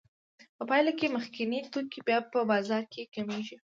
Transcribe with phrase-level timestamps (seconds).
[0.57, 3.55] په پایله کې مخکیني توکي بیا په بازار کې کمېږي